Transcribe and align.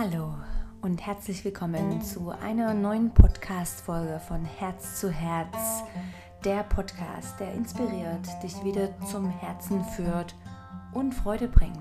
Hallo 0.00 0.34
und 0.80 1.04
herzlich 1.04 1.44
willkommen 1.44 2.00
zu 2.00 2.30
einer 2.30 2.72
neuen 2.72 3.12
Podcast-Folge 3.12 4.18
von 4.26 4.46
Herz 4.46 4.98
zu 4.98 5.10
Herz. 5.10 5.82
Der 6.42 6.62
Podcast, 6.62 7.38
der 7.38 7.52
inspiriert, 7.52 8.26
dich 8.42 8.64
wieder 8.64 8.88
zum 9.04 9.28
Herzen 9.28 9.84
führt 9.84 10.34
und 10.94 11.14
Freude 11.14 11.48
bringt. 11.48 11.76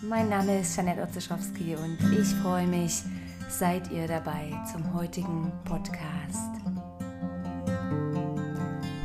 Mein 0.00 0.30
Name 0.30 0.60
ist 0.60 0.74
Janette 0.78 1.02
Otzeschowski 1.02 1.76
und 1.76 1.98
ich 2.18 2.28
freue 2.36 2.66
mich, 2.66 3.02
seid 3.50 3.90
ihr 3.90 4.08
dabei 4.08 4.50
zum 4.72 4.94
heutigen 4.94 5.52
Podcast. 5.66 6.52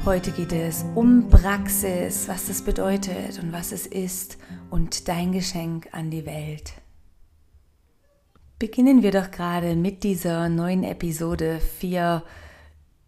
Heute 0.05 0.32
geht 0.32 0.54
es 0.54 0.86
um 0.95 1.27
Praxis, 1.29 2.29
was 2.29 2.48
das 2.48 2.61
bedeutet 2.61 3.43
und 3.43 3.52
was 3.52 3.73
es 3.73 3.86
ist 3.88 4.38
und 4.70 5.09
dein 5.09 5.34
Geschenk 5.34 5.89
an 5.91 6.09
die 6.09 6.25
Welt. 6.25 6.80
Beginnen 8.61 9.01
wir 9.01 9.10
doch 9.10 9.32
gerade 9.32 9.75
mit 9.75 10.04
dieser 10.04 10.47
neuen 10.47 10.83
Episode 10.83 11.60
4 11.79 12.21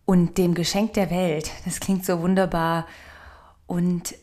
und 0.03 0.39
dem 0.39 0.55
Geschenk 0.55 0.93
der 0.93 1.11
Welt. 1.11 1.51
Das 1.63 1.79
klingt 1.79 2.03
so 2.07 2.21
wunderbar. 2.21 2.87
Und 3.67 4.15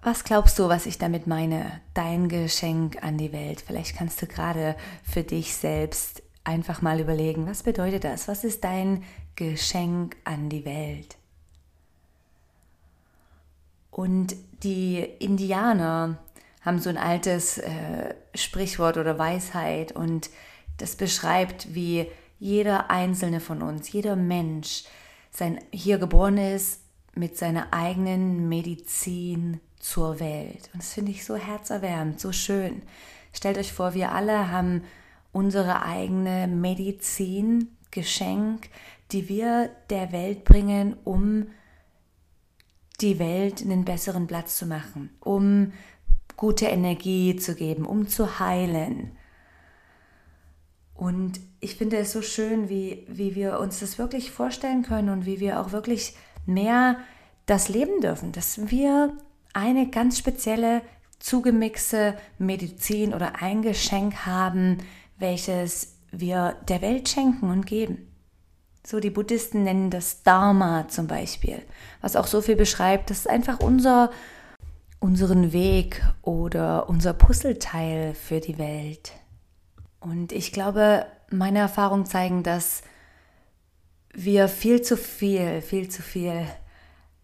was 0.00 0.24
glaubst 0.24 0.58
du, 0.58 0.70
was 0.70 0.86
ich 0.86 0.96
damit 0.96 1.26
meine? 1.26 1.82
Dein 1.92 2.30
Geschenk 2.30 3.02
an 3.02 3.18
die 3.18 3.34
Welt. 3.34 3.60
Vielleicht 3.66 3.94
kannst 3.94 4.22
du 4.22 4.26
gerade 4.26 4.76
für 5.02 5.24
dich 5.24 5.54
selbst 5.54 6.22
einfach 6.42 6.80
mal 6.80 7.00
überlegen, 7.00 7.46
was 7.46 7.62
bedeutet 7.62 8.04
das? 8.04 8.26
Was 8.26 8.42
ist 8.42 8.64
dein 8.64 9.04
Geschenk 9.36 10.16
an 10.24 10.48
die 10.48 10.64
Welt? 10.64 11.18
Und 13.90 14.36
die 14.62 15.00
Indianer 15.18 16.16
haben 16.60 16.78
so 16.78 16.90
ein 16.90 16.98
altes 16.98 17.58
äh, 17.58 18.14
Sprichwort 18.34 18.96
oder 18.96 19.18
Weisheit 19.18 19.92
und 19.92 20.30
das 20.76 20.96
beschreibt, 20.96 21.74
wie 21.74 22.06
jeder 22.38 22.90
einzelne 22.90 23.40
von 23.40 23.62
uns, 23.62 23.92
jeder 23.92 24.16
Mensch 24.16 24.84
sein, 25.30 25.58
hier 25.70 25.98
geboren 25.98 26.38
ist 26.38 26.80
mit 27.14 27.36
seiner 27.36 27.72
eigenen 27.72 28.48
Medizin 28.48 29.60
zur 29.78 30.20
Welt. 30.20 30.70
Und 30.72 30.82
das 30.82 30.92
finde 30.94 31.12
ich 31.12 31.24
so 31.24 31.36
herzerwärmend, 31.36 32.20
so 32.20 32.32
schön. 32.32 32.82
Stellt 33.32 33.58
euch 33.58 33.72
vor, 33.72 33.94
wir 33.94 34.12
alle 34.12 34.50
haben 34.50 34.84
unsere 35.32 35.82
eigene 35.82 36.46
Medizin, 36.48 37.76
Geschenk, 37.90 38.68
die 39.12 39.28
wir 39.28 39.70
der 39.88 40.12
Welt 40.12 40.44
bringen, 40.44 40.96
um 41.04 41.48
die 43.00 43.18
Welt 43.18 43.62
einen 43.62 43.84
besseren 43.84 44.26
Platz 44.26 44.56
zu 44.56 44.66
machen, 44.66 45.10
um 45.20 45.72
gute 46.40 46.64
Energie 46.64 47.36
zu 47.36 47.54
geben, 47.54 47.84
um 47.84 48.08
zu 48.08 48.40
heilen. 48.40 49.12
Und 50.94 51.38
ich 51.60 51.76
finde 51.76 51.98
es 51.98 52.12
so 52.12 52.22
schön, 52.22 52.70
wie, 52.70 53.04
wie 53.08 53.34
wir 53.34 53.60
uns 53.60 53.80
das 53.80 53.98
wirklich 53.98 54.30
vorstellen 54.30 54.82
können 54.82 55.10
und 55.10 55.26
wie 55.26 55.38
wir 55.38 55.60
auch 55.60 55.72
wirklich 55.72 56.16
mehr 56.46 56.96
das 57.44 57.68
leben 57.68 58.00
dürfen, 58.00 58.32
dass 58.32 58.70
wir 58.70 59.12
eine 59.52 59.90
ganz 59.90 60.16
spezielle 60.16 60.80
zugemixte 61.18 62.16
Medizin 62.38 63.12
oder 63.12 63.42
ein 63.42 63.60
Geschenk 63.60 64.24
haben, 64.24 64.78
welches 65.18 65.98
wir 66.10 66.56
der 66.68 66.80
Welt 66.80 67.10
schenken 67.10 67.50
und 67.50 67.66
geben. 67.66 68.08
So, 68.86 68.98
die 68.98 69.10
Buddhisten 69.10 69.64
nennen 69.64 69.90
das 69.90 70.22
Dharma 70.22 70.88
zum 70.88 71.06
Beispiel, 71.06 71.60
was 72.00 72.16
auch 72.16 72.26
so 72.26 72.40
viel 72.40 72.56
beschreibt, 72.56 73.10
das 73.10 73.18
ist 73.18 73.28
einfach 73.28 73.60
unser, 73.60 74.10
unseren 75.00 75.52
Weg 75.52 76.04
oder 76.22 76.88
unser 76.88 77.14
Puzzleteil 77.14 78.14
für 78.14 78.40
die 78.40 78.58
Welt. 78.58 79.12
Und 79.98 80.32
ich 80.32 80.52
glaube, 80.52 81.06
meine 81.30 81.58
Erfahrungen 81.58 82.06
zeigen, 82.06 82.42
dass 82.42 82.82
wir 84.12 84.48
viel 84.48 84.82
zu 84.82 84.96
viel, 84.96 85.62
viel 85.62 85.88
zu 85.88 86.02
viel 86.02 86.46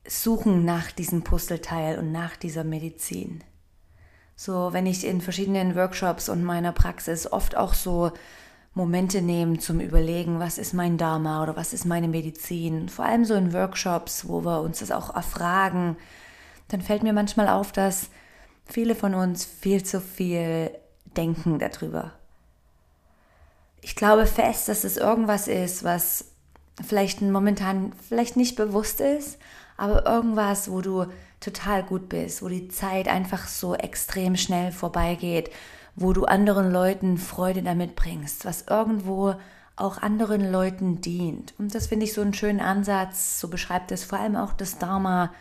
suchen 0.07 0.65
nach 0.65 0.91
diesem 0.91 1.23
Puzzleteil 1.23 1.99
und 1.99 2.13
nach 2.13 2.37
dieser 2.37 2.65
Medizin. 2.65 3.43
So, 4.37 4.73
wenn 4.73 4.87
ich 4.87 5.05
in 5.05 5.21
verschiedenen 5.21 5.75
Workshops 5.75 6.29
und 6.29 6.45
meiner 6.45 6.73
Praxis 6.73 7.31
oft 7.31 7.57
auch 7.57 7.75
so 7.75 8.13
Momente 8.75 9.23
nehmen 9.23 9.59
zum 9.59 9.81
Überlegen, 9.81 10.39
was 10.39 10.59
ist 10.59 10.75
mein 10.75 10.99
Dharma 10.99 11.43
oder 11.43 11.57
was 11.57 11.73
ist 11.73 11.87
meine 11.87 12.09
Medizin. 12.09 12.89
Vor 12.89 13.07
allem 13.07 13.25
so 13.25 13.35
in 13.35 13.55
Workshops, 13.55 14.29
wo 14.29 14.45
wir 14.45 14.61
uns 14.61 14.81
das 14.81 14.91
auch 14.91 15.15
erfragen, 15.15 15.97
dann 16.69 16.81
fällt 16.81 17.03
mir 17.03 17.13
manchmal 17.13 17.49
auf, 17.49 17.73
dass 17.73 18.11
viele 18.65 18.95
von 18.95 19.15
uns 19.15 19.45
viel 19.45 19.83
zu 19.85 20.01
viel 20.01 20.71
denken 21.17 21.59
darüber. 21.59 22.13
Ich 23.81 23.95
glaube 23.95 24.27
fest, 24.27 24.69
dass 24.69 24.85
es 24.85 24.97
irgendwas 24.97 25.49
ist, 25.49 25.85
was 25.85 26.27
vielleicht 26.85 27.23
momentan 27.23 27.93
vielleicht 28.09 28.37
nicht 28.37 28.57
bewusst 28.57 29.01
ist, 29.01 29.39
aber 29.77 30.07
irgendwas, 30.07 30.71
wo 30.71 30.81
du 30.81 31.07
total 31.41 31.83
gut 31.83 32.09
bist, 32.09 32.43
wo 32.43 32.49
die 32.49 32.69
Zeit 32.69 33.09
einfach 33.09 33.47
so 33.47 33.75
extrem 33.75 34.37
schnell 34.37 34.73
vorbeigeht, 34.73 35.51
wo 35.95 36.13
du 36.13 36.25
anderen 36.25 36.73
Leuten 36.73 37.19
Freude 37.19 37.63
damit 37.63 37.95
bringst, 37.97 38.45
was 38.45 38.63
irgendwo 38.63 39.35
auch 39.77 39.99
anderen 39.99 40.51
Leuten 40.51 41.01
dient. 41.01 41.55
Und 41.59 41.75
das 41.75 41.87
finde 41.87 42.05
ich 42.05 42.15
so 42.15 42.23
einen 42.23 42.35
schönen 42.35 42.61
Ansatz, 42.61 43.41
so 43.41 43.49
beschreibt 43.49 43.93
es 43.93 44.05
vor 44.05 44.19
allem 44.19 44.37
auch 44.37 44.55
das 44.55 44.79
Dharma 44.79 45.33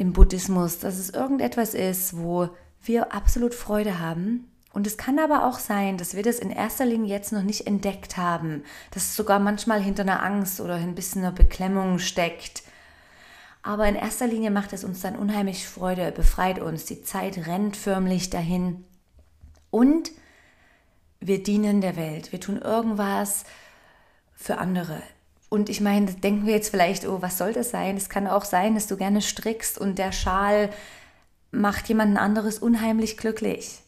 im 0.00 0.14
Buddhismus, 0.14 0.78
dass 0.78 0.98
es 0.98 1.10
irgendetwas 1.10 1.74
ist, 1.74 2.16
wo 2.16 2.48
wir 2.82 3.12
absolut 3.12 3.54
Freude 3.54 3.98
haben. 3.98 4.50
Und 4.72 4.86
es 4.86 4.96
kann 4.96 5.18
aber 5.18 5.46
auch 5.46 5.58
sein, 5.58 5.98
dass 5.98 6.14
wir 6.14 6.22
das 6.22 6.38
in 6.38 6.50
erster 6.50 6.86
Linie 6.86 7.10
jetzt 7.10 7.32
noch 7.32 7.42
nicht 7.42 7.66
entdeckt 7.66 8.16
haben, 8.16 8.64
dass 8.92 9.02
es 9.02 9.16
sogar 9.16 9.40
manchmal 9.40 9.82
hinter 9.82 10.02
einer 10.02 10.22
Angst 10.22 10.58
oder 10.62 10.76
ein 10.76 10.94
bisschen 10.94 11.22
einer 11.22 11.32
Beklemmung 11.32 11.98
steckt. 11.98 12.62
Aber 13.62 13.86
in 13.86 13.94
erster 13.94 14.26
Linie 14.26 14.50
macht 14.50 14.72
es 14.72 14.84
uns 14.84 15.02
dann 15.02 15.16
unheimlich 15.16 15.68
Freude, 15.68 16.12
befreit 16.12 16.60
uns. 16.60 16.86
Die 16.86 17.02
Zeit 17.02 17.46
rennt 17.46 17.76
förmlich 17.76 18.30
dahin. 18.30 18.84
Und 19.70 20.12
wir 21.20 21.42
dienen 21.42 21.82
der 21.82 21.96
Welt. 21.96 22.32
Wir 22.32 22.40
tun 22.40 22.56
irgendwas 22.56 23.44
für 24.32 24.56
andere. 24.56 25.02
Und 25.50 25.68
ich 25.68 25.80
meine, 25.80 26.06
denken 26.06 26.46
wir 26.46 26.54
jetzt 26.54 26.70
vielleicht, 26.70 27.06
oh, 27.06 27.20
was 27.20 27.36
soll 27.36 27.52
das 27.52 27.70
sein? 27.70 27.96
Es 27.96 28.08
kann 28.08 28.26
auch 28.26 28.44
sein, 28.44 28.74
dass 28.74 28.86
du 28.86 28.96
gerne 28.96 29.20
strickst 29.20 29.78
und 29.78 29.98
der 29.98 30.12
Schal 30.12 30.70
macht 31.50 31.88
jemanden 31.88 32.16
anderes 32.16 32.60
unheimlich 32.60 33.18
glücklich. 33.18 33.82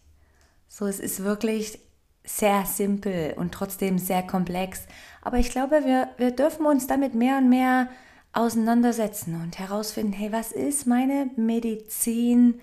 So, 0.68 0.86
es 0.86 0.98
ist 0.98 1.22
wirklich 1.22 1.78
sehr 2.24 2.66
simpel 2.66 3.34
und 3.36 3.52
trotzdem 3.52 3.98
sehr 3.98 4.24
komplex. 4.24 4.82
Aber 5.22 5.38
ich 5.38 5.50
glaube, 5.50 5.84
wir, 5.84 6.08
wir 6.18 6.32
dürfen 6.32 6.66
uns 6.66 6.88
damit 6.88 7.14
mehr 7.14 7.38
und 7.38 7.48
mehr 7.48 7.88
auseinandersetzen 8.32 9.40
und 9.40 9.58
herausfinden, 9.58 10.12
hey, 10.12 10.32
was 10.32 10.50
ist 10.50 10.86
meine 10.86 11.30
Medizin 11.36 12.60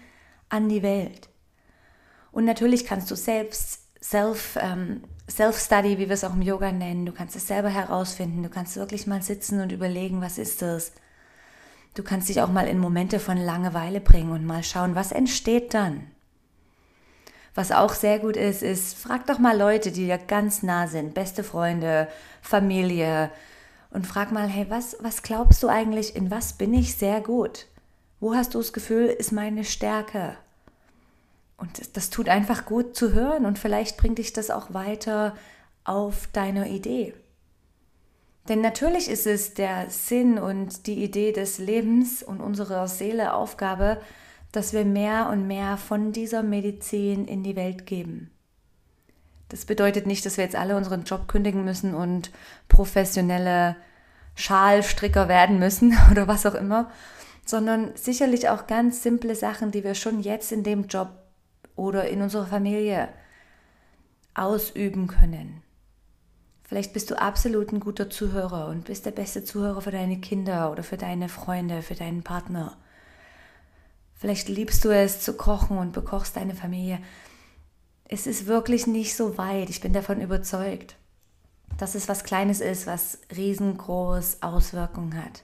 an 0.49 0.67
die 0.67 0.83
Welt? 0.83 1.29
Und 2.31 2.43
natürlich 2.45 2.85
kannst 2.85 3.09
du 3.11 3.15
selbst 3.15 3.81
Self, 4.01 4.57
ähm, 4.61 5.03
Self-Study, 5.29 5.97
wie 5.97 6.07
wir 6.07 6.11
es 6.11 6.23
auch 6.23 6.33
im 6.33 6.41
Yoga 6.41 6.71
nennen, 6.71 7.05
du 7.05 7.11
kannst 7.11 7.35
es 7.35 7.47
selber 7.47 7.69
herausfinden. 7.69 8.43
Du 8.43 8.49
kannst 8.49 8.75
wirklich 8.75 9.07
mal 9.07 9.21
sitzen 9.21 9.61
und 9.61 9.71
überlegen, 9.71 10.21
was 10.21 10.37
ist 10.37 10.61
das? 10.61 10.91
Du 11.93 12.03
kannst 12.03 12.29
dich 12.29 12.41
auch 12.41 12.51
mal 12.51 12.67
in 12.67 12.79
Momente 12.79 13.19
von 13.19 13.37
Langeweile 13.37 13.99
bringen 13.99 14.31
und 14.31 14.45
mal 14.45 14.63
schauen, 14.63 14.95
was 14.95 15.11
entsteht 15.11 15.73
dann. 15.73 16.07
Was 17.55 17.71
auch 17.71 17.93
sehr 17.93 18.19
gut 18.19 18.37
ist, 18.37 18.61
ist, 18.63 18.95
frag 18.95 19.25
doch 19.25 19.39
mal 19.39 19.57
Leute, 19.57 19.91
die 19.91 20.05
dir 20.05 20.17
ganz 20.17 20.63
nah 20.63 20.87
sind, 20.87 21.13
beste 21.13 21.43
Freunde, 21.43 22.07
Familie, 22.41 23.31
und 23.91 24.05
frag 24.05 24.31
mal, 24.31 24.47
hey, 24.47 24.67
was, 24.69 24.97
was 24.99 25.23
glaubst 25.23 25.63
du 25.63 25.67
eigentlich, 25.67 26.15
in 26.15 26.29
was 26.29 26.53
bin 26.53 26.73
ich 26.73 26.95
sehr 26.95 27.21
gut? 27.21 27.65
Wo 28.19 28.35
hast 28.35 28.53
du 28.53 28.59
das 28.59 28.71
Gefühl, 28.71 29.07
ist 29.07 29.31
meine 29.31 29.63
Stärke? 29.63 30.37
Und 31.59 31.97
das 31.97 32.09
tut 32.09 32.29
einfach 32.29 32.65
gut 32.65 32.95
zu 32.95 33.13
hören 33.13 33.45
und 33.45 33.59
vielleicht 33.59 33.97
bringt 33.97 34.17
dich 34.17 34.31
das 34.31 34.49
auch 34.49 34.73
weiter 34.73 35.35
auf 35.83 36.29
deine 36.31 36.69
Idee. 36.69 37.13
Denn 38.47 38.61
natürlich 38.61 39.09
ist 39.09 39.27
es 39.27 39.53
der 39.53 39.89
Sinn 39.89 40.39
und 40.39 40.87
die 40.87 41.03
Idee 41.03 41.31
des 41.31 41.59
Lebens 41.59 42.23
und 42.23 42.41
unserer 42.41 42.87
Seele 42.87 43.33
Aufgabe, 43.33 44.01
dass 44.51 44.73
wir 44.73 44.85
mehr 44.85 45.29
und 45.29 45.47
mehr 45.47 45.77
von 45.77 46.11
dieser 46.11 46.41
Medizin 46.41 47.25
in 47.25 47.43
die 47.43 47.55
Welt 47.55 47.85
geben. 47.85 48.31
Das 49.49 49.65
bedeutet 49.65 50.07
nicht, 50.07 50.25
dass 50.25 50.37
wir 50.37 50.43
jetzt 50.43 50.55
alle 50.55 50.77
unseren 50.77 51.03
Job 51.03 51.27
kündigen 51.27 51.63
müssen 51.63 51.93
und 51.93 52.31
professionelle 52.67 53.75
Schalstricker 54.35 55.27
werden 55.27 55.59
müssen 55.59 55.95
oder 56.11 56.27
was 56.27 56.45
auch 56.45 56.55
immer, 56.55 56.89
sondern 57.45 57.91
sicherlich 57.95 58.49
auch 58.49 58.67
ganz 58.67 59.03
simple 59.03 59.35
Sachen, 59.35 59.71
die 59.71 59.83
wir 59.83 59.95
schon 59.95 60.21
jetzt 60.21 60.51
in 60.51 60.63
dem 60.63 60.87
Job 60.87 61.09
oder 61.79 62.09
in 62.09 62.21
unserer 62.21 62.45
Familie 62.45 63.09
ausüben 64.33 65.07
können. 65.07 65.63
Vielleicht 66.63 66.93
bist 66.93 67.09
du 67.09 67.19
absolut 67.19 67.71
ein 67.71 67.79
guter 67.79 68.09
Zuhörer 68.11 68.67
und 68.67 68.85
bist 68.85 69.05
der 69.05 69.11
beste 69.11 69.43
Zuhörer 69.43 69.81
für 69.81 69.91
deine 69.91 70.19
Kinder 70.19 70.71
oder 70.71 70.83
für 70.83 70.97
deine 70.97 71.29
Freunde, 71.29 71.81
für 71.81 71.95
deinen 71.95 72.21
Partner. 72.21 72.77
Vielleicht 74.13 74.49
liebst 74.49 74.85
du 74.85 74.89
es 74.89 75.21
zu 75.21 75.33
kochen 75.33 75.77
und 75.77 75.93
bekochst 75.93 76.35
deine 76.35 76.53
Familie. 76.53 76.99
Es 78.05 78.27
ist 78.27 78.45
wirklich 78.45 78.85
nicht 78.85 79.15
so 79.15 79.37
weit. 79.37 79.69
Ich 79.69 79.81
bin 79.81 79.93
davon 79.93 80.21
überzeugt, 80.21 80.97
dass 81.77 81.95
es 81.95 82.09
was 82.09 82.23
Kleines 82.23 82.59
ist, 82.59 82.85
was 82.85 83.19
riesengroß 83.35 84.43
Auswirkungen 84.43 85.15
hat. 85.15 85.43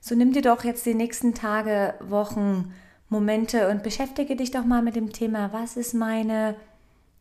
So 0.00 0.14
nimm 0.14 0.32
dir 0.32 0.42
doch 0.42 0.64
jetzt 0.64 0.84
die 0.84 0.94
nächsten 0.94 1.32
Tage, 1.32 1.94
Wochen, 2.00 2.74
Momente 3.14 3.68
und 3.68 3.84
beschäftige 3.84 4.34
dich 4.34 4.50
doch 4.50 4.64
mal 4.64 4.82
mit 4.82 4.96
dem 4.96 5.12
Thema, 5.12 5.52
was 5.52 5.76
ist 5.76 5.94
meine 5.94 6.56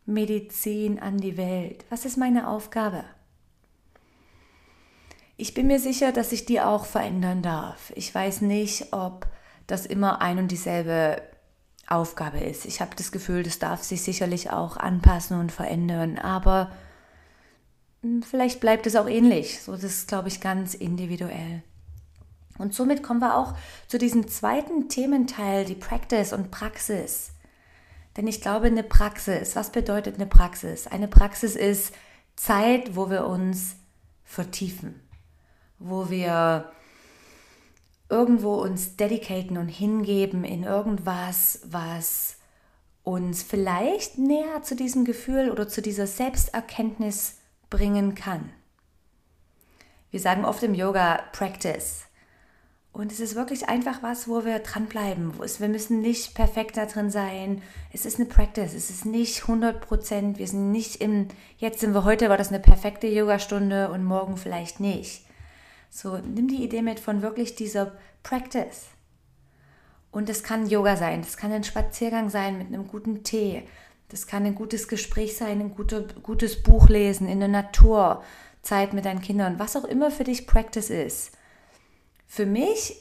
Medizin 0.07 0.97
an 0.97 1.17
die 1.17 1.37
Welt? 1.37 1.85
Was 1.91 2.03
ist 2.03 2.17
meine 2.17 2.47
Aufgabe? 2.47 3.03
Ich 5.37 5.53
bin 5.53 5.67
mir 5.67 5.79
sicher, 5.79 6.11
dass 6.11 6.31
ich 6.31 6.45
die 6.45 6.61
auch 6.61 6.85
verändern 6.85 7.43
darf. 7.43 7.93
Ich 7.95 8.13
weiß 8.13 8.41
nicht, 8.41 8.91
ob 8.91 9.27
das 9.67 9.85
immer 9.85 10.19
ein 10.19 10.39
und 10.39 10.47
dieselbe 10.49 11.21
Aufgabe 11.85 12.39
ist. 12.39 12.65
Ich 12.65 12.81
habe 12.81 12.95
das 12.95 13.11
Gefühl, 13.11 13.43
das 13.43 13.59
darf 13.59 13.83
sich 13.83 14.01
sicherlich 14.01 14.49
auch 14.49 14.77
anpassen 14.77 15.39
und 15.39 15.51
verändern, 15.51 16.17
aber 16.17 16.71
hm, 18.01 18.23
vielleicht 18.23 18.61
bleibt 18.61 18.87
es 18.87 18.95
auch 18.95 19.07
ähnlich. 19.07 19.61
So, 19.61 19.73
das 19.73 19.83
ist, 19.83 20.07
glaube 20.07 20.27
ich, 20.27 20.41
ganz 20.41 20.73
individuell. 20.73 21.61
Und 22.57 22.73
somit 22.73 23.03
kommen 23.03 23.19
wir 23.19 23.37
auch 23.37 23.55
zu 23.87 23.97
diesem 23.97 24.27
zweiten 24.27 24.89
Thementeil, 24.89 25.65
die 25.65 25.75
Practice 25.75 26.33
und 26.33 26.51
Praxis. 26.51 27.31
Denn 28.15 28.27
ich 28.27 28.41
glaube, 28.41 28.67
eine 28.67 28.83
Praxis, 28.83 29.55
was 29.55 29.71
bedeutet 29.71 30.15
eine 30.15 30.27
Praxis? 30.27 30.87
Eine 30.87 31.07
Praxis 31.07 31.55
ist 31.55 31.93
Zeit, 32.35 32.95
wo 32.95 33.09
wir 33.09 33.25
uns 33.25 33.75
vertiefen 34.23 35.03
wo 35.83 36.09
wir 36.09 36.71
irgendwo 38.09 38.55
uns 38.55 38.95
dedicaten 38.95 39.57
und 39.57 39.67
hingeben 39.67 40.43
in 40.45 40.63
irgendwas, 40.63 41.61
was 41.65 42.37
uns 43.03 43.43
vielleicht 43.43 44.17
näher 44.17 44.63
zu 44.63 44.75
diesem 44.75 45.03
Gefühl 45.03 45.51
oder 45.51 45.67
zu 45.67 45.81
dieser 45.81 46.07
Selbsterkenntnis 46.07 47.39
bringen 47.69 48.15
kann. 48.15 48.49
Wir 50.09 50.21
sagen 50.21 50.45
oft 50.45 50.63
im 50.63 50.73
Yoga 50.73 51.21
Practice. 51.33 52.05
Und 52.93 53.11
es 53.11 53.19
ist 53.19 53.33
wirklich 53.35 53.67
einfach 53.67 54.03
was, 54.03 54.27
wo 54.27 54.45
wir 54.45 54.59
dranbleiben. 54.59 55.33
Wir 55.39 55.67
müssen 55.67 56.01
nicht 56.01 56.35
perfekt 56.35 56.77
da 56.77 56.85
drin 56.85 57.09
sein. 57.09 57.63
Es 57.91 58.05
ist 58.05 58.19
eine 58.19 58.29
Practice. 58.29 58.75
Es 58.75 58.91
ist 58.91 59.05
nicht 59.05 59.41
100 59.41 59.81
Prozent. 59.81 60.37
Wir 60.37 60.47
sind 60.47 60.71
nicht 60.71 61.01
im, 61.01 61.27
jetzt 61.57 61.79
sind 61.79 61.95
wir 61.95 62.03
heute, 62.03 62.29
war 62.29 62.37
das 62.37 62.49
eine 62.49 62.59
perfekte 62.59 63.07
Yogastunde 63.07 63.89
und 63.89 64.05
morgen 64.05 64.37
vielleicht 64.37 64.79
nicht. 64.79 65.25
So, 65.89 66.17
nimm 66.17 66.47
die 66.47 66.63
Idee 66.63 66.83
mit 66.83 66.99
von 66.99 67.23
wirklich 67.23 67.55
dieser 67.55 67.93
Practice. 68.21 68.87
Und 70.11 70.29
es 70.29 70.43
kann 70.43 70.67
Yoga 70.67 70.95
sein, 70.95 71.21
das 71.21 71.37
kann 71.37 71.51
ein 71.51 71.63
Spaziergang 71.63 72.29
sein 72.29 72.59
mit 72.59 72.67
einem 72.67 72.87
guten 72.87 73.23
Tee, 73.23 73.63
das 74.09 74.27
kann 74.27 74.45
ein 74.45 74.53
gutes 74.53 74.87
Gespräch 74.87 75.35
sein, 75.35 75.59
ein 75.59 75.75
gute, 75.75 76.05
gutes 76.21 76.61
Buch 76.61 76.87
lesen, 76.87 77.27
in 77.27 77.39
der 77.39 77.49
Natur, 77.49 78.23
Zeit 78.61 78.93
mit 78.93 79.05
deinen 79.05 79.21
Kindern, 79.21 79.57
was 79.57 79.75
auch 79.75 79.85
immer 79.85 80.11
für 80.11 80.23
dich 80.23 80.45
Practice 80.45 80.91
ist. 80.91 81.31
Für 82.35 82.47
mich 82.47 82.95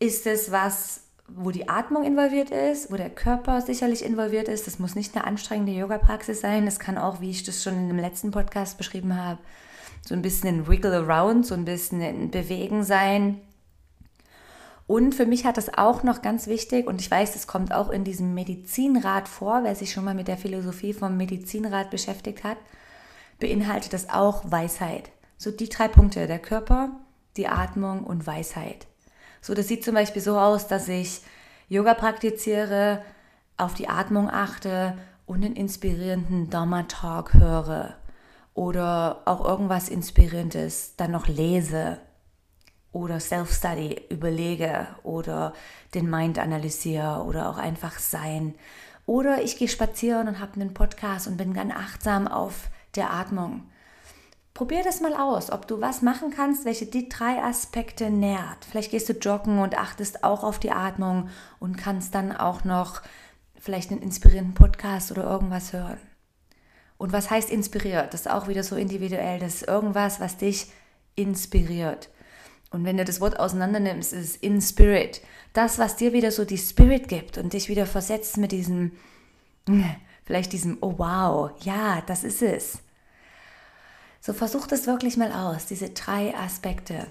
ist 0.00 0.26
es 0.26 0.50
was, 0.50 1.02
wo 1.28 1.52
die 1.52 1.68
Atmung 1.68 2.02
involviert 2.02 2.50
ist, 2.50 2.90
wo 2.90 2.96
der 2.96 3.10
Körper 3.10 3.60
sicherlich 3.60 4.04
involviert 4.04 4.48
ist. 4.48 4.66
Das 4.66 4.80
muss 4.80 4.96
nicht 4.96 5.14
eine 5.14 5.24
anstrengende 5.24 5.70
Yoga-Praxis 5.70 6.40
sein. 6.40 6.64
Das 6.64 6.80
kann 6.80 6.98
auch, 6.98 7.20
wie 7.20 7.30
ich 7.30 7.44
das 7.44 7.62
schon 7.62 7.74
in 7.74 7.86
dem 7.86 8.00
letzten 8.00 8.32
Podcast 8.32 8.78
beschrieben 8.78 9.16
habe, 9.16 9.38
so 10.04 10.16
ein 10.16 10.22
bisschen 10.22 10.48
ein 10.48 10.66
Wiggle 10.66 10.96
Around, 10.96 11.46
so 11.46 11.54
ein 11.54 11.64
bisschen 11.64 12.02
ein 12.02 12.32
Bewegen 12.32 12.82
sein. 12.82 13.40
Und 14.88 15.14
für 15.14 15.26
mich 15.26 15.44
hat 15.44 15.58
das 15.58 15.72
auch 15.78 16.02
noch 16.02 16.20
ganz 16.20 16.48
wichtig, 16.48 16.88
und 16.88 17.00
ich 17.00 17.08
weiß, 17.08 17.36
es 17.36 17.46
kommt 17.46 17.72
auch 17.72 17.88
in 17.88 18.02
diesem 18.02 18.34
Medizinrat 18.34 19.28
vor, 19.28 19.60
wer 19.62 19.76
sich 19.76 19.92
schon 19.92 20.04
mal 20.04 20.14
mit 20.16 20.26
der 20.26 20.38
Philosophie 20.38 20.92
vom 20.92 21.16
Medizinrat 21.16 21.92
beschäftigt 21.92 22.42
hat, 22.42 22.58
beinhaltet 23.38 23.92
das 23.92 24.10
auch 24.10 24.42
Weisheit. 24.50 25.12
So 25.38 25.52
die 25.52 25.68
drei 25.68 25.86
Punkte, 25.86 26.26
der 26.26 26.40
Körper, 26.40 26.90
die 27.36 27.48
Atmung 27.48 28.04
und 28.04 28.26
Weisheit. 28.26 28.86
So, 29.40 29.54
das 29.54 29.68
sieht 29.68 29.84
zum 29.84 29.94
Beispiel 29.94 30.22
so 30.22 30.38
aus, 30.38 30.68
dass 30.68 30.88
ich 30.88 31.22
Yoga 31.68 31.94
praktiziere, 31.94 33.02
auf 33.56 33.74
die 33.74 33.88
Atmung 33.88 34.30
achte 34.30 34.96
und 35.26 35.44
einen 35.44 35.56
inspirierenden 35.56 36.50
Dharma 36.50 36.84
Talk 36.84 37.34
höre 37.34 37.96
oder 38.54 39.22
auch 39.24 39.44
irgendwas 39.44 39.88
Inspirierendes 39.88 40.96
dann 40.96 41.10
noch 41.10 41.28
lese 41.28 41.98
oder 42.92 43.20
Self-Study 43.20 44.02
überlege 44.10 44.86
oder 45.02 45.54
den 45.94 46.10
Mind 46.10 46.38
analysiere 46.38 47.24
oder 47.24 47.48
auch 47.48 47.56
einfach 47.56 47.98
sein. 47.98 48.54
Oder 49.06 49.42
ich 49.42 49.56
gehe 49.56 49.68
spazieren 49.68 50.28
und 50.28 50.40
habe 50.40 50.54
einen 50.54 50.74
Podcast 50.74 51.26
und 51.26 51.36
bin 51.36 51.54
ganz 51.54 51.72
achtsam 51.74 52.28
auf 52.28 52.68
der 52.94 53.12
Atmung. 53.12 53.66
Probier 54.54 54.82
das 54.82 55.00
mal 55.00 55.14
aus, 55.14 55.50
ob 55.50 55.66
du 55.66 55.80
was 55.80 56.02
machen 56.02 56.30
kannst, 56.30 56.66
welche 56.66 56.84
die 56.84 57.08
drei 57.08 57.42
Aspekte 57.42 58.10
nährt. 58.10 58.66
Vielleicht 58.70 58.90
gehst 58.90 59.08
du 59.08 59.14
joggen 59.14 59.58
und 59.58 59.78
achtest 59.78 60.24
auch 60.24 60.44
auf 60.44 60.58
die 60.58 60.72
Atmung 60.72 61.30
und 61.58 61.78
kannst 61.78 62.14
dann 62.14 62.36
auch 62.36 62.64
noch 62.64 63.00
vielleicht 63.58 63.90
einen 63.90 64.02
inspirierenden 64.02 64.54
Podcast 64.54 65.10
oder 65.10 65.24
irgendwas 65.24 65.72
hören. 65.72 65.98
Und 66.98 67.12
was 67.12 67.30
heißt 67.30 67.50
inspiriert? 67.50 68.12
Das 68.12 68.22
ist 68.22 68.30
auch 68.30 68.46
wieder 68.46 68.62
so 68.62 68.76
individuell. 68.76 69.38
Das 69.38 69.56
ist 69.56 69.68
irgendwas, 69.68 70.20
was 70.20 70.36
dich 70.36 70.70
inspiriert. 71.14 72.10
Und 72.70 72.84
wenn 72.84 72.96
du 72.96 73.04
das 73.04 73.20
Wort 73.20 73.40
auseinander 73.40 73.80
nimmst, 73.80 74.12
ist 74.12 74.30
es 74.30 74.36
in 74.36 74.60
Spirit. 74.60 75.22
Das, 75.52 75.78
was 75.78 75.96
dir 75.96 76.12
wieder 76.12 76.30
so 76.30 76.44
die 76.44 76.58
Spirit 76.58 77.08
gibt 77.08 77.38
und 77.38 77.54
dich 77.54 77.68
wieder 77.68 77.86
versetzt 77.86 78.36
mit 78.36 78.52
diesem, 78.52 78.92
vielleicht 80.24 80.52
diesem, 80.52 80.78
oh 80.80 80.94
wow, 80.98 81.50
ja, 81.62 82.02
das 82.06 82.22
ist 82.22 82.42
es. 82.42 82.81
So 84.24 84.32
versuch 84.32 84.68
das 84.68 84.86
wirklich 84.86 85.16
mal 85.16 85.32
aus, 85.32 85.66
diese 85.66 85.90
drei 85.90 86.32
Aspekte. 86.36 87.08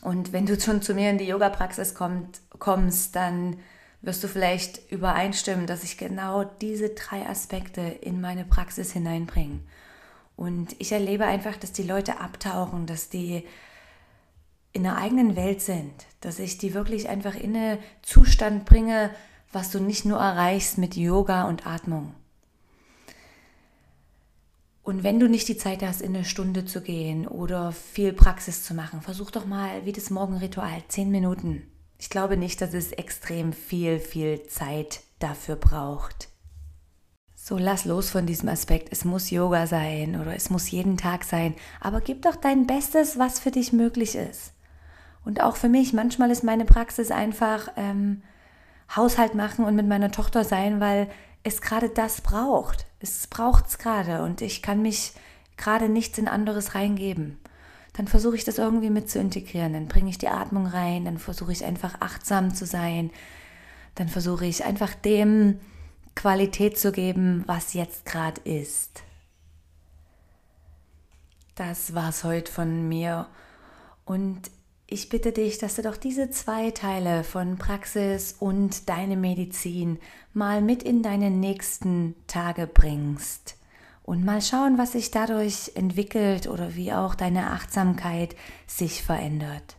Und 0.00 0.32
wenn 0.32 0.46
du 0.46 0.58
schon 0.58 0.80
zu 0.80 0.94
mir 0.94 1.10
in 1.10 1.18
die 1.18 1.26
Yoga-Praxis 1.26 1.94
kommst, 1.94 3.14
dann 3.14 3.58
wirst 4.00 4.24
du 4.24 4.28
vielleicht 4.28 4.90
übereinstimmen, 4.90 5.66
dass 5.66 5.84
ich 5.84 5.98
genau 5.98 6.44
diese 6.44 6.88
drei 6.90 7.26
Aspekte 7.28 7.82
in 7.82 8.22
meine 8.22 8.46
Praxis 8.46 8.92
hineinbringe. 8.92 9.60
Und 10.36 10.74
ich 10.78 10.92
erlebe 10.92 11.26
einfach, 11.26 11.56
dass 11.56 11.72
die 11.72 11.82
Leute 11.82 12.18
abtauchen, 12.18 12.86
dass 12.86 13.10
die 13.10 13.46
in 14.72 14.86
einer 14.86 14.96
eigenen 14.96 15.36
Welt 15.36 15.60
sind, 15.60 15.92
dass 16.22 16.38
ich 16.38 16.56
die 16.56 16.72
wirklich 16.72 17.10
einfach 17.10 17.34
in 17.34 17.54
einen 17.54 17.78
Zustand 18.00 18.64
bringe, 18.64 19.10
was 19.52 19.70
du 19.70 19.80
nicht 19.80 20.06
nur 20.06 20.18
erreichst 20.18 20.78
mit 20.78 20.96
Yoga 20.96 21.44
und 21.44 21.66
Atmung. 21.66 22.14
Und 24.86 25.02
wenn 25.02 25.18
du 25.18 25.28
nicht 25.28 25.48
die 25.48 25.56
Zeit 25.56 25.82
hast, 25.82 26.00
in 26.00 26.14
eine 26.14 26.24
Stunde 26.24 26.64
zu 26.64 26.80
gehen 26.80 27.26
oder 27.26 27.72
viel 27.72 28.12
Praxis 28.12 28.62
zu 28.62 28.72
machen, 28.72 29.00
versuch 29.00 29.32
doch 29.32 29.44
mal 29.44 29.84
wie 29.84 29.90
das 29.90 30.10
Morgenritual, 30.10 30.80
zehn 30.86 31.10
Minuten. 31.10 31.64
Ich 31.98 32.08
glaube 32.08 32.36
nicht, 32.36 32.60
dass 32.60 32.72
es 32.72 32.92
extrem 32.92 33.52
viel, 33.52 33.98
viel 33.98 34.44
Zeit 34.44 35.00
dafür 35.18 35.56
braucht. 35.56 36.28
So 37.34 37.58
lass 37.58 37.84
los 37.84 38.10
von 38.10 38.26
diesem 38.26 38.48
Aspekt. 38.48 38.92
Es 38.92 39.04
muss 39.04 39.30
Yoga 39.30 39.66
sein 39.66 40.20
oder 40.20 40.36
es 40.36 40.50
muss 40.50 40.70
jeden 40.70 40.96
Tag 40.96 41.24
sein. 41.24 41.56
Aber 41.80 42.00
gib 42.00 42.22
doch 42.22 42.36
dein 42.36 42.68
Bestes, 42.68 43.18
was 43.18 43.40
für 43.40 43.50
dich 43.50 43.72
möglich 43.72 44.14
ist. 44.14 44.52
Und 45.24 45.42
auch 45.42 45.56
für 45.56 45.68
mich, 45.68 45.94
manchmal 45.94 46.30
ist 46.30 46.44
meine 46.44 46.64
Praxis 46.64 47.10
einfach 47.10 47.72
ähm, 47.74 48.22
Haushalt 48.94 49.34
machen 49.34 49.64
und 49.64 49.74
mit 49.74 49.88
meiner 49.88 50.12
Tochter 50.12 50.44
sein, 50.44 50.78
weil 50.78 51.08
es 51.46 51.60
gerade 51.60 51.88
das 51.88 52.20
braucht. 52.20 52.86
Es 53.00 53.26
braucht 53.26 53.66
es 53.68 53.78
gerade 53.78 54.22
und 54.22 54.42
ich 54.42 54.62
kann 54.62 54.82
mich 54.82 55.12
gerade 55.56 55.88
nichts 55.88 56.18
in 56.18 56.28
anderes 56.28 56.74
reingeben 56.74 57.38
dann 57.96 58.08
versuche 58.08 58.36
ich 58.36 58.44
das 58.44 58.58
irgendwie 58.58 58.90
mit 58.90 59.08
zu 59.08 59.18
integrieren. 59.18 59.72
Dann 59.72 59.88
bringe 59.88 60.10
ich 60.10 60.18
die 60.18 60.28
Atmung 60.28 60.66
rein, 60.66 61.06
dann 61.06 61.18
versuche 61.18 61.52
ich 61.52 61.64
einfach 61.64 62.00
achtsam 62.00 62.54
zu 62.54 62.66
sein, 62.66 63.10
dann 63.94 64.08
versuche 64.08 64.44
ich 64.44 64.64
einfach 64.64 64.94
dem 64.94 65.58
Qualität 66.14 66.78
zu 66.78 66.92
geben, 66.92 67.42
was 67.46 67.72
jetzt 67.72 68.04
gerade 68.04 68.40
ist. 68.42 69.02
Das 71.54 71.94
war's 71.94 72.22
heute 72.22 72.52
von 72.52 72.86
mir. 72.86 73.28
Und 74.04 74.50
ich 74.88 75.08
bitte 75.08 75.32
dich, 75.32 75.58
dass 75.58 75.76
du 75.76 75.82
doch 75.82 75.96
diese 75.96 76.30
zwei 76.30 76.70
Teile 76.70 77.24
von 77.24 77.58
Praxis 77.58 78.36
und 78.38 78.88
deine 78.88 79.16
Medizin 79.16 79.98
mal 80.32 80.62
mit 80.62 80.82
in 80.84 81.02
deine 81.02 81.30
nächsten 81.30 82.14
Tage 82.28 82.68
bringst 82.68 83.56
und 84.04 84.24
mal 84.24 84.40
schauen, 84.40 84.78
was 84.78 84.92
sich 84.92 85.10
dadurch 85.10 85.72
entwickelt 85.74 86.46
oder 86.46 86.76
wie 86.76 86.92
auch 86.92 87.16
deine 87.16 87.50
Achtsamkeit 87.50 88.36
sich 88.68 89.02
verändert. 89.02 89.76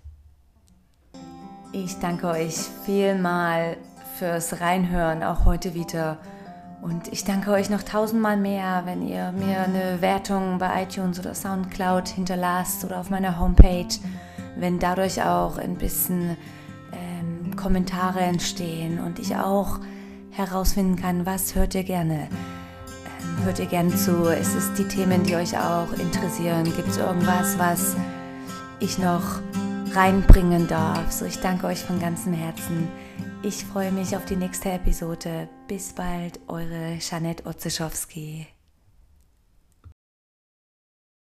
Ich 1.71 1.99
danke 1.99 2.27
euch 2.27 2.55
vielmal 2.85 3.77
fürs 4.17 4.59
Reinhören, 4.59 5.23
auch 5.23 5.45
heute 5.45 5.73
wieder. 5.73 6.17
Und 6.81 7.07
ich 7.13 7.23
danke 7.23 7.51
euch 7.51 7.69
noch 7.69 7.83
tausendmal 7.83 8.37
mehr, 8.37 8.81
wenn 8.85 9.07
ihr 9.07 9.31
mir 9.31 9.61
eine 9.61 10.01
Wertung 10.01 10.57
bei 10.59 10.83
iTunes 10.83 11.19
oder 11.19 11.33
Soundcloud 11.33 12.09
hinterlasst 12.09 12.83
oder 12.83 12.99
auf 12.99 13.09
meiner 13.09 13.39
Homepage, 13.39 13.87
wenn 14.59 14.79
dadurch 14.79 15.21
auch 15.21 15.57
ein 15.57 15.75
bisschen 15.75 16.37
ähm, 16.93 17.55
Kommentare 17.55 18.19
entstehen 18.19 18.99
und 18.99 19.19
ich 19.19 19.35
auch 19.35 19.79
herausfinden 20.31 20.95
kann, 20.95 21.25
was 21.25 21.55
hört 21.55 21.75
ihr 21.75 21.83
gerne 21.83 22.27
hört 23.43 23.59
ihr 23.59 23.65
gern 23.65 23.89
zu? 23.89 24.25
Ist 24.25 24.55
es 24.55 24.73
die 24.73 24.87
Themen, 24.87 25.23
die 25.23 25.35
euch 25.35 25.57
auch 25.57 25.91
interessieren? 25.93 26.63
Gibt 26.75 26.89
es 26.89 26.97
irgendwas, 26.97 27.57
was 27.57 27.95
ich 28.79 28.97
noch 28.97 29.41
reinbringen 29.93 30.67
darf? 30.67 31.11
So, 31.11 31.25
ich 31.25 31.39
danke 31.39 31.67
euch 31.67 31.79
von 31.79 31.99
ganzem 31.99 32.33
Herzen. 32.33 32.87
Ich 33.43 33.63
freue 33.65 33.91
mich 33.91 34.15
auf 34.15 34.25
die 34.25 34.35
nächste 34.35 34.71
Episode. 34.71 35.47
Bis 35.67 35.93
bald, 35.93 36.39
eure 36.47 36.97
Janette 36.99 37.45
Otzeschowski. 37.45 38.47